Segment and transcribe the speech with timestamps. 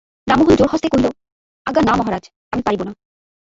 [0.27, 1.07] রামমোহন জোড়হস্তে কহিল,
[1.65, 2.91] আজ্ঞা না মহারাজ, আমি পারিব না।